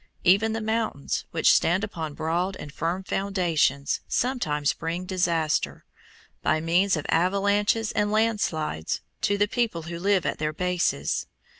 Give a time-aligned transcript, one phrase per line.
[0.23, 5.85] Even the mountains, which stand upon broad and firm foundations, sometimes bring disaster,
[6.41, 11.27] by means of avalanches and land slides, to the people who live at their bases.